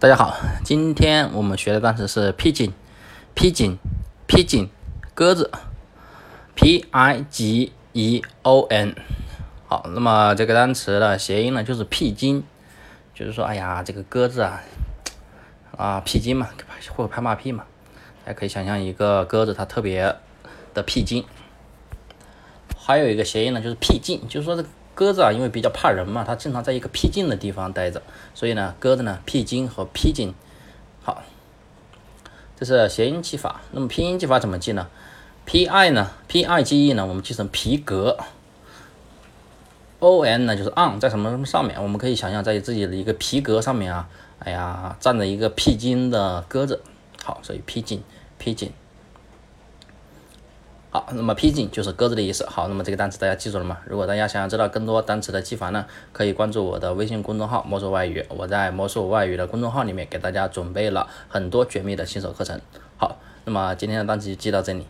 [0.00, 0.34] 大家好，
[0.64, 4.68] 今天我们学的单词是 pigeon，pigeon，pigeon，
[5.12, 5.50] 鸽子
[6.54, 8.94] ，p i g e o n。
[9.68, 12.42] 好，那么这个单词的谐音呢就是屁精，
[13.14, 14.62] 就是说，哎呀，这个鸽子啊，
[15.76, 16.48] 啊，屁精嘛，
[16.96, 17.66] 或者拍马屁嘛，
[18.24, 20.16] 大家可以想象一个鸽子它特别
[20.72, 21.26] 的屁精。
[22.74, 24.64] 还有一个谐音呢就是僻静，就是说这。
[25.00, 28.02] 鸽子啊，因为比较怕人嘛，它经常在一个僻静的地方待着，
[28.34, 30.34] 所以呢，鸽子呢，僻静和僻静。
[31.02, 31.22] 好，
[32.54, 33.62] 这是谐音记法。
[33.72, 34.86] 那么拼音记法怎么记呢
[35.46, 38.18] ？P I 呢，P I G E 呢，我们记成皮革。
[40.00, 44.06] O N 呢，就是 on 在什么什么上面，我们可以想象在自己的一个皮革上面啊，
[44.40, 46.82] 哎呀，站着一个僻静的鸽子。
[47.24, 48.02] 好，所以僻静，
[48.36, 48.70] 僻静。
[50.92, 52.44] 好，那么 p 键就是鸽子的意思。
[52.46, 53.78] 好，那么这个单词大家记住了吗？
[53.86, 58.24] 如果大家想要知道更多单词的记法呢，可以关注我的微信公众号“魔术外语”。
[58.28, 62.60] 我在魔术外语的公众号里面给大家准备了很多绝密的新手课程。
[62.96, 64.84] 好，那么今天的单词就记到这里。